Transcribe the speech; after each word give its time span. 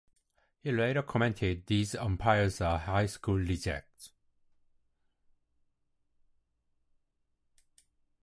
He 0.63 0.71
later 0.71 1.03
commented, 1.03 1.67
These 1.67 1.93
umpires 1.93 2.59
are 2.59 2.79
high 2.79 3.05
school 3.05 3.35
rejects. 3.37 4.11